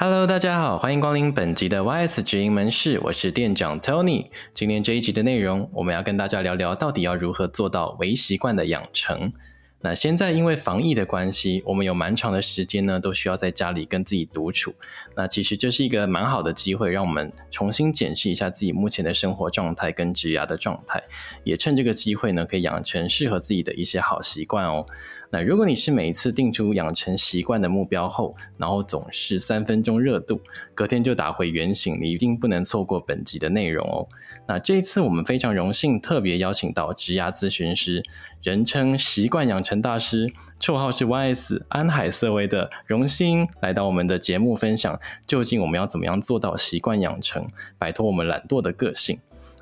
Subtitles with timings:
[0.00, 4.26] ！Hello，大家好，欢迎光临本集的 YS 直营门市，我是店长 Tony。
[4.54, 9.32] 今天这一集的内容，我们要跟大家聊聊，到底要如何做到微习惯的养成。
[9.80, 14.72] 那现在因为防疫的关系，我们有蛮长的时间呢，都需要在家里跟自己独处。
[15.16, 21.02] 那其实这是一个蛮好的机会，让我们重新检视一下自己目前的生活状态跟职涯的状态，
[21.42, 24.86] 也趁这个机会呢，可以养成适合自己的一些好习惯哦。
[25.30, 30.40] 那如果你是每一次定出养成习惯的目标后，然后总是三分钟热度，
[30.74, 34.08] 隔天就打回原形，你一定不能错过本集的内容哦。
[34.46, 38.02] 那这一次我们非常荣幸特别邀请到职涯咨询师，
[38.42, 47.46] 人称习惯养成大师，绰号是 YS 安海瑟薇的榕炘来到我们的节目分享，究竟我们要怎么样做到习惯养成，
[47.78, 49.18] 摆脱我们懒惰的个性。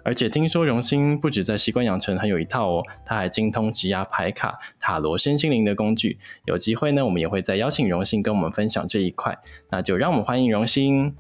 [0.07, 6.17] 而且听说荣兴不止在习惯养成很有一套哦，他还精通职涯牌卡、塔罗、身心灵的工具。
[6.45, 9.37] 有机会呢，我们也会再邀请榕炘跟我们分享这一块。
[9.69, 11.12] 那就让我们欢迎荣兴。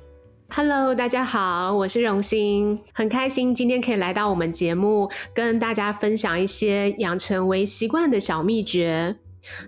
[0.50, 9.16] Hello，大家好，我是荣兴，很开心今天可以来到我们节目，跟大家分享一些养成微习惯的小秘诀。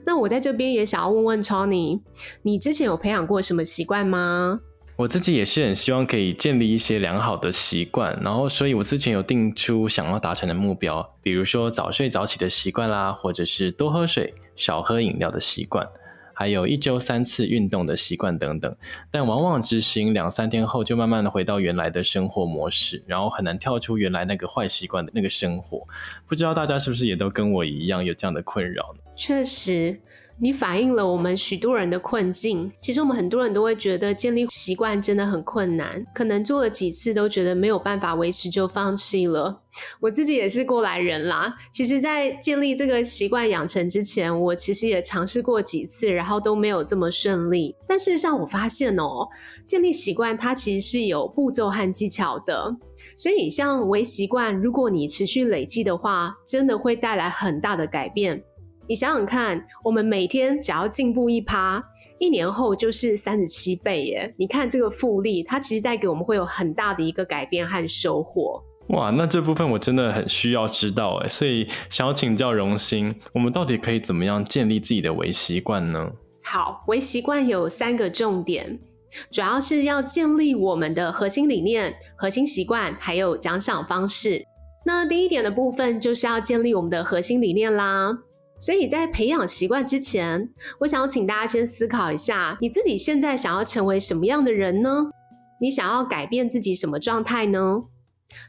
[0.07, 2.03] 那我在这边也想要问问 Tony，
[2.43, 4.61] 你之前有培养过什么习惯吗？
[4.99, 15.87] 我自己也是很希望可以建立一些良好的习惯，然后所以我之前有定出想要达成的目标，比如说早睡早起的习惯啦，或者是多喝水、少喝饮料的习惯，
[16.35, 18.77] 还有一周三次运动的习惯等等。
[19.09, 25.87] 但往往执行两三天后，就慢慢的回到原来的生活模式，然后很难跳出原来那个坏习惯的那个生活。
[26.27, 29.01] 不知道大家是不是也都跟我一样有这样的困扰呢？
[29.15, 30.01] 确实。
[30.41, 32.71] 你反映了我们许多人的困境。
[32.81, 39.63] 其实我们很多人都会觉得建立习惯真的很困难，可能做了几次都觉得没有办法维持就放弃了。
[40.01, 41.53] 我自己也是过来人啦。
[41.73, 47.75] 其实，在建立这个习惯养成之前，我其实也尝试过几次，然后都没有这么顺利。
[47.89, 49.29] 但事实上，我发现喔，
[49.67, 52.77] 建立习惯它其实是有步骤和技巧的。
[53.17, 58.43] 所以，像微习惯，如果你持续累积的话，真的会带来很大的改变。
[58.89, 61.85] 你想想看，我们每天只要进步一趴，
[62.19, 64.35] 一年后就是三十七倍耶！
[64.39, 68.63] 你看这个复利，它其实带给我们会有很大的一个改变和收获。
[68.89, 76.11] 哇，那这部分我真的很需要知道诶，所以想要请教荣兴，我们到底可以怎么样建立自己的微习惯呢？
[76.43, 78.79] 好，微习惯有三个重点，
[79.31, 84.43] 主要是要建立我们的核心理念、核心习惯，还有奖赏方式。
[84.87, 88.17] 那第一点的部分就是要建立我们的核心理念啦。
[88.61, 90.49] 所以在培养习惯之前，
[90.81, 95.11] 我想要请大家先思考一下，你自己现在想要成为什么样的人呢？
[95.61, 97.85] 你想要改变自己什么状态呢？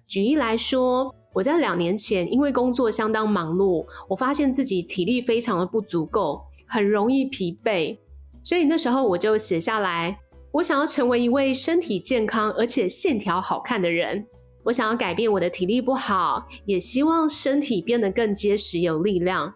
[0.08, 7.98] 举例来说，我在两年前因为工作相当忙碌，我发现自己体力非常的不足够，很容易疲惫。
[8.44, 10.20] 所以那时候我就写下来，
[10.54, 14.26] 我想要成为一位身体健康而且线条好看的人。
[14.64, 19.54] 我想要改变我的体力不好，也希望身体变得更结实有力量。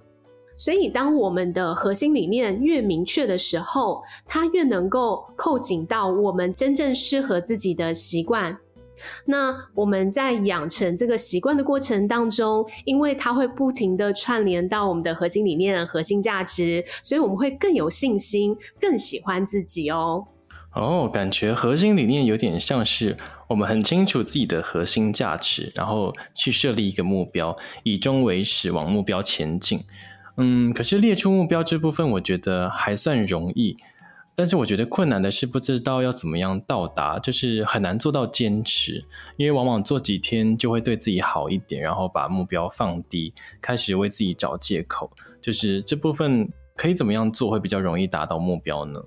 [0.63, 8.57] 所以，当我们的核心理念越明确的时候，它越能够扣紧到我们真正适合自己的习惯。
[9.25, 20.25] 那我们在养成这个习惯的过程当中，因为它会不停地串联到我们的核心理念、核心价值，所以我们会更有信心，更喜欢自己哦。
[20.73, 23.17] 哦，感觉核心理念有点像是
[23.49, 29.83] 我们很清楚自己的核心价值，然后去设立一个目标，以终为始，往目标前进。
[30.37, 33.77] 嗯，可是列出目标这部分，我觉得还算容易。
[34.35, 39.05] 但是我觉得困难的是不知道要怎么样到达，就是很难做到坚持。
[39.37, 43.31] 因为往往做几天就会对自己好一点，然后把目标放低，
[43.61, 45.11] 开始为自己找借口。
[45.39, 48.99] 就是这部分可以怎么样做会比较容易达到目标呢？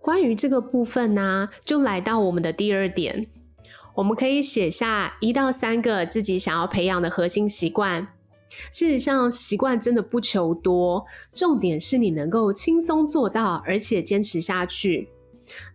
[0.00, 3.28] 关于这个部分呢、就来到我们的第二点，
[3.94, 8.08] 我们可以写下一到三个自己想要培养的核心习惯。
[8.72, 11.04] 事实上，习惯真的不求多，
[11.34, 15.08] 重点是你能够轻松做到，而且坚持下去。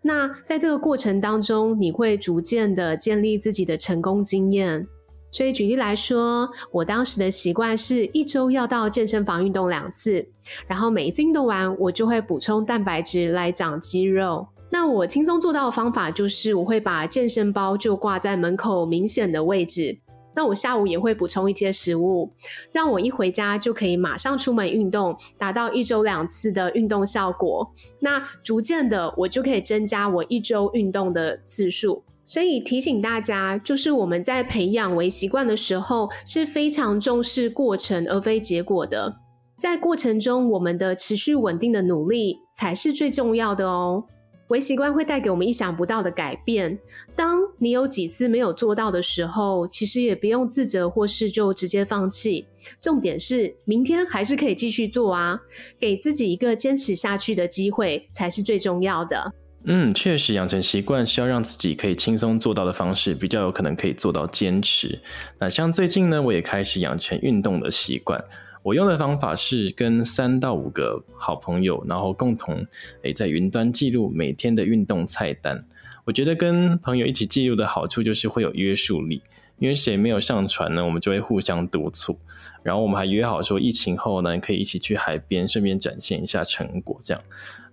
[0.01, 4.87] 那在这个过程当中，你会逐渐的建立自己的成功经验。
[5.31, 10.27] 所以举例来说，我当时的习惯是一周要到健身房运动两次，
[10.67, 14.45] 然后每一次运动完，我就会补充蛋白质来长肌肉。
[14.69, 19.99] 那我轻松做到的方法就是，我会把健身包就挂在门口明显的位置。
[20.33, 22.31] 那我下午也会补充一些食物，
[22.71, 27.71] 让我一回家就可以马上出门运动，达到一周两次的运动效果。
[27.99, 32.03] 那逐渐的，我就可以增加我一周运动的次数。
[32.27, 39.17] 所以提醒大家，就是我们在培养微习惯的时候，是非常重视过程而非结果的。
[39.59, 44.05] 在过程中，我们的持续稳定的努力才是最重要的哦。
[44.47, 46.79] 微习惯会带给我们意想不到的改变。
[47.15, 52.47] 当你有几次没有做到的时候，其实也不用自责或是就直接放弃。
[52.81, 55.39] 重点是明天还是可以继续做啊，
[55.79, 59.31] 给自己一个坚持下去的机会才是最重要的。
[59.65, 64.99] 嗯，确实，养成习惯是要让自己可以轻松做到的方式，比较有可能可以做到坚持。
[65.39, 68.19] 那像最近呢，我也开始养成运动的习惯。
[68.63, 72.65] 我用的方法是跟三到五个好朋友，然后共同
[73.03, 75.63] 诶在云端记录每天的运动菜单。
[76.05, 79.21] 我觉得跟朋友一起记录的好处就是会有约束力，
[79.59, 82.17] 因为谁没有上传呢，我们就会互相督促。
[82.63, 86.99] 然后我们还约好说，疫情后呢可以一起去海边，顺便展现一下成果。
[87.01, 87.23] 这样。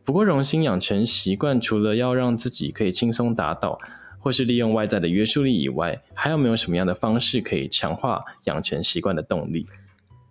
[0.05, 3.79] 不过，荣心养成习惯，除了要让自己可以轻松达到，
[4.19, 9.67] 或是利用外在的约束力以外，还有没有什么样的方式可以强化养成习惯的动力？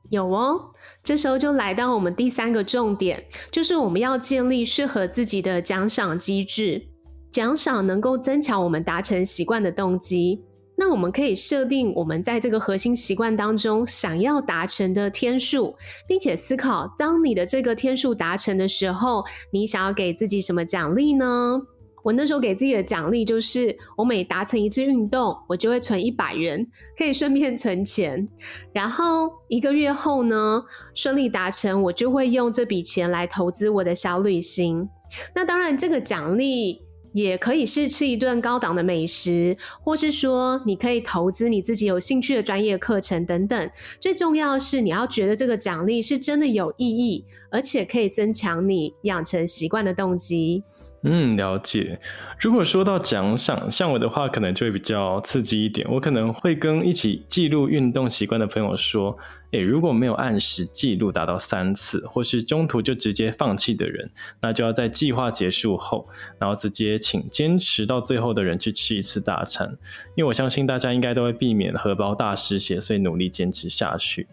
[0.09, 0.71] 有哦，
[1.03, 6.87] 这时候就来到我们第三个重点，就是我们要建立适合自己的奖赏机制。
[7.31, 10.41] 奖赏能够增强我们达成习惯的动机。
[10.79, 15.75] 那我们可以设定我们在这个核心习惯当中想要达成的天数，
[16.07, 21.59] 并且思考，当你的这个天数达成的时候，你想要给自己什么奖励呢？
[22.03, 26.65] 我那时候给自己的奖励就是，我每达成一次运动，我就会存一百元，
[26.95, 28.25] 可以顺便存钱。
[28.71, 30.63] 然后一个月后呢，
[30.93, 34.87] 顺利达成，我就会用这笔钱来投资我的小旅行。
[35.35, 36.81] 那当然，这个奖励
[37.17, 43.71] 也可以是吃一顿高档的美食，或是说你可以投资你自己有兴趣的专业课程等等。
[43.99, 50.63] 最重要是，你要觉得这个奖励是真的有意义，而且可以增强你养成习惯的动机。
[51.03, 51.99] 嗯，了解。
[52.39, 55.87] 如果说到奖赏，像我的话，可能就会比较刺激一点。
[55.91, 59.15] 我可能会跟一起记录运动习惯的朋友说
[59.51, 64.09] ：“诶，如果没有按时记录达到三次，或是中途就直接放弃的人，
[64.41, 66.09] 那就要在计划结束后，
[66.39, 69.77] 然后直接请坚持到最后的人去吃一次大餐。
[70.15, 74.27] 因为我相信大家应该都会避免荷包大失血，所以努力坚持下去。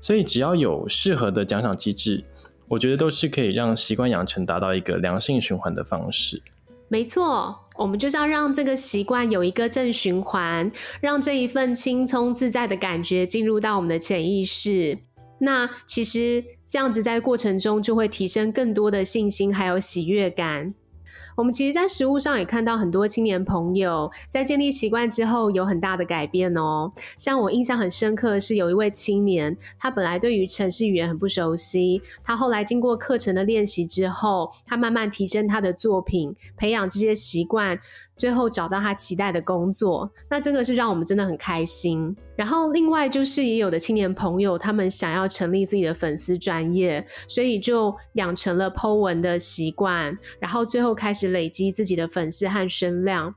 [0.00, 2.24] 所以只要有适合的奖赏机制。”
[2.70, 6.40] 我觉得都是可以让习惯养成达到一个良性循环的方式。
[6.86, 10.70] 没错，我们就是要让这个习惯有一个正循环，
[11.00, 14.96] 让这一份轻松自在的感觉进入到我们的潜意识。
[15.40, 20.72] 那其实这样子在过程中就会提升更多的信心，还有喜悦感。
[21.40, 26.92] 我们其实，在实务上也看到很多青年朋友在建立习惯之后有很大的改变哦。
[27.16, 37.80] 像我印象很深刻的是，有一位青年，他本来对于城市语言很不熟悉，他后来经过课程的练习之后，他慢慢提升他的作品，培养这些习惯。
[38.16, 42.14] 最后找到他期待的工作，那这个是让我们真的很开心。
[42.36, 53.34] 然后另外就是也有的青年朋友，他们想要成立自己的粉丝专业，所以就养成了 po 文的习惯，然后最后开始累积自己的粉丝和声量。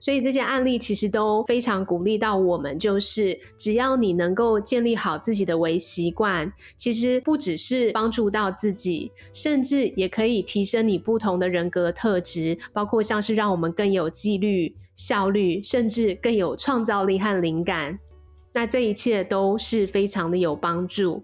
[0.00, 17.98] 所以这些案例其实都非常鼓励到我们，就是只要你能够建立好自己的微习惯，其实不只是帮助到自己，甚至也可以提升你不同的人格特质，包括像是让我们更有纪律、效率，甚至更有创造力和灵感。
[18.52, 21.22] 那这一切都是非常的有帮助。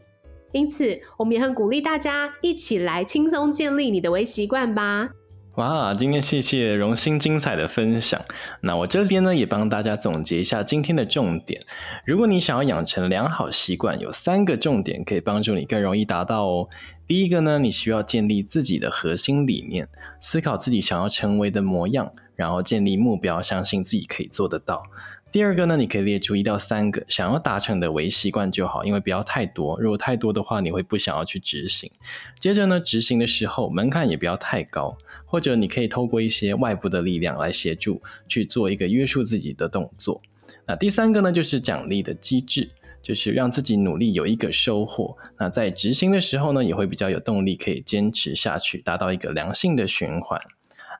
[0.53, 5.11] 因此，我们也很鼓励大家一起来轻松建立你的微习惯吧。
[5.57, 8.19] 哇，今天谢谢荣兴精彩的分享。
[8.63, 11.63] 那我这边呢，也帮大家总结一下今天的重点。
[12.07, 16.69] 如果你想要养成良好习惯，有三个重点可以帮助你更容易达到哦。
[17.07, 19.87] 第一个呢，你需要建立自己的核心理念，
[20.23, 24.85] 思考自己想要成为的模样，然后建立目标，相信自己可以做得到。
[25.33, 29.81] 第二个呢，你可以列出一到三个想要达成的微习惯就好，因为不要太多。
[29.81, 31.91] 如果太多的话，你会不想要去执行。
[32.39, 40.21] 接着呢，执行的时候门槛也不要太高，或者你可以透过一些外部的力量来协助去做一个约束自己的动作。
[40.67, 42.71] 那第三个呢，就是奖励的机制，
[43.03, 45.17] 就是让自己努力有一个收获。
[45.39, 50.39] 那在执行的时候呢，也会比较有动力，可以坚持下去，达到一个良性的循环。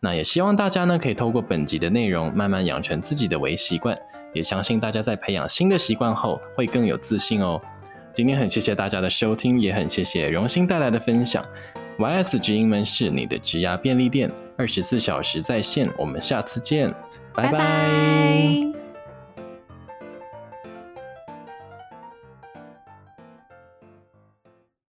[0.05, 3.97] 那也希望大家呢，可以透过本集的内容，慢慢养成自己的微习惯。
[4.35, 7.61] 也相信大家在培养新的习惯后，会更有自信哦。
[8.13, 11.45] 今天很谢谢大家的收听，也很谢谢荣心带来的分享。
[11.99, 15.89] YS 直营门市你的职涯便利店，二十四小时在线。
[15.97, 16.93] 我们下次见，
[17.33, 18.82] 拜拜。